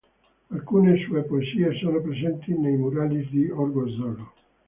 [0.49, 4.33] Alcune sue poesie sono presenti nei murales di Orgosolo.